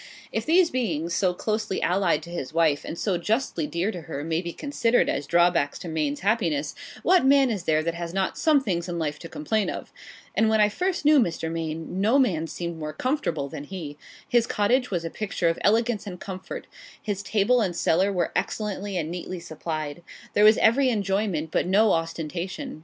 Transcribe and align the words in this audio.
If 0.31 0.47
these 0.47 0.71
beings, 0.71 1.13
so 1.13 1.35
closely 1.35 1.79
allied 1.79 2.23
to 2.23 2.31
his 2.31 2.55
wife, 2.55 2.83
and 2.83 2.97
so 2.97 3.19
justly 3.19 3.67
dear 3.67 3.91
to 3.91 4.01
her, 4.01 4.23
may 4.23 4.41
be 4.41 4.51
considered 4.51 5.07
as 5.09 5.27
drawbacks 5.27 5.77
to 5.77 5.87
Maine's 5.87 6.21
happiness, 6.21 6.73
what 7.03 7.23
man 7.23 7.51
is 7.51 7.65
there 7.65 7.83
that 7.83 7.93
has 7.93 8.11
not 8.11 8.35
some 8.35 8.61
things 8.63 8.89
in 8.89 8.97
life 8.97 9.19
to 9.19 9.29
complain 9.29 9.69
of? 9.69 9.93
And 10.33 10.49
when 10.49 10.59
I 10.59 10.69
first 10.69 11.05
knew 11.05 11.19
Mr. 11.19 11.51
Maine, 11.51 12.01
no 12.01 12.17
man 12.17 12.47
seemed 12.47 12.79
more 12.79 12.93
comfortable 12.93 13.47
than 13.47 13.65
he. 13.65 13.95
His 14.27 14.47
cottage 14.47 14.89
was 14.89 15.05
a 15.05 15.11
picture 15.11 15.49
of 15.49 15.59
elegance 15.61 16.07
and 16.07 16.19
comfort; 16.19 16.65
his 16.99 17.21
table 17.21 17.61
and 17.61 17.75
cellar 17.75 18.11
were 18.11 18.31
excellently 18.35 18.97
and 18.97 19.11
neatly 19.11 19.39
supplied. 19.39 20.01
There 20.33 20.43
was 20.45 20.57
every 20.57 20.89
enjoyment, 20.89 21.51
but 21.51 21.67
no 21.67 21.91
ostentation. 21.91 22.79